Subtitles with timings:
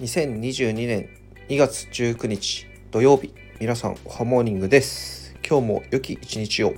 [0.00, 1.08] 2022年
[1.48, 3.32] 2月19日土曜日。
[3.60, 5.36] 皆さんおはモーニングです。
[5.48, 6.74] 今日も良き一日を。